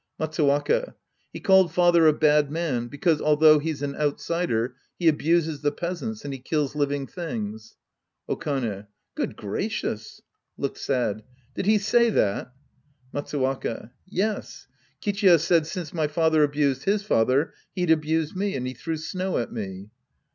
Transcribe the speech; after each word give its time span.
Matsttwaka. 0.19 0.95
He 1.31 1.39
called 1.39 1.71
father 1.71 2.07
a 2.07 2.11
bad 2.13 2.49
man 2.51 2.87
because, 2.87 3.21
although 3.21 3.59
he's 3.59 3.83
an 3.83 3.93
pytsider, 3.93 4.73
he 4.97 5.07
abuses 5.07 5.61
the 5.61 5.71
peasants, 5.71 6.25
and 6.25 6.33
he 6.33 6.39
kills 6.39 6.73
living 6.75 7.05
things. 7.05 7.75
Okane. 8.27 8.87
Good 9.13 9.35
gracious! 9.35 10.19
{Looks 10.57 10.81
sad.) 10.81 11.21
Did 11.53 11.67
he 11.67 11.77
say 11.77 12.09
that? 12.09 12.51
Matsuwaka. 13.13 13.91
Yes. 14.07 14.65
Kichiya 15.03 15.39
said 15.39 15.67
since 15.67 15.93
my 15.93 16.07
father 16.07 16.41
abused 16.41 16.85
his 16.85 17.03
father, 17.03 17.53
he'd 17.75 17.91
abuse 17.91 18.35
me, 18.35 18.55
and 18.55 18.65
he 18.65 18.73
threw 18.73 18.97
snow 18.97 19.37
at 19.37 19.53
me. 19.53 19.91